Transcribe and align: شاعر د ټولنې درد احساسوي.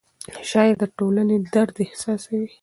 شاعر 0.49 0.75
د 0.81 0.83
ټولنې 0.97 1.37
درد 1.53 1.75
احساسوي. 1.85 2.49